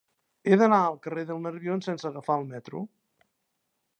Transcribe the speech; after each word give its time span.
He 0.47 0.55
d'anar 0.61 0.79
al 0.85 0.95
carrer 1.03 1.25
del 1.31 1.41
Nerbion 1.43 1.85
sense 1.87 2.09
agafar 2.11 2.39
el 2.43 2.49
metro. 2.55 2.85